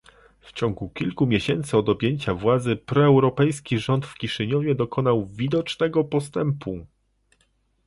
W 0.39 0.53
ciągu 0.53 0.89
kilku 0.89 1.27
miesięcy 1.27 1.77
od 1.77 1.89
objęcia 1.89 2.33
władzy 2.33 2.75
proeuropejski 2.75 3.79
rząd 3.79 4.05
w 4.05 4.13
Kiszyniowie 4.15 4.75
dokonał 4.75 5.25
widocznego 5.27 6.03
postępu 6.03 6.85